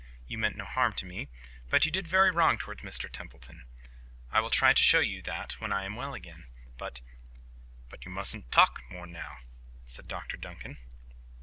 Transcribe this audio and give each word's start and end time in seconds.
You 0.25 0.39
meant 0.39 0.55
no 0.57 0.65
harm 0.65 0.93
to 0.93 1.05
me. 1.05 1.29
But 1.69 1.85
you 1.85 1.91
did 1.91 2.07
very 2.07 2.31
wrong 2.31 2.57
towards 2.57 2.81
Mr 2.81 3.07
Templeton. 3.07 3.65
I 4.31 4.39
will 4.41 4.49
try 4.49 4.73
to 4.73 4.81
show 4.81 4.99
you 4.99 5.21
that 5.21 5.51
when 5.61 5.71
I 5.71 5.85
am 5.85 5.95
well 5.95 6.15
again; 6.15 6.47
but—" 6.79 7.01
"But 7.87 8.03
you 8.03 8.09
mustn't 8.11 8.51
talk 8.51 8.81
more 8.89 9.05
now," 9.05 9.37
said 9.85 10.07
Dr 10.07 10.37
Duncan. 10.37 10.77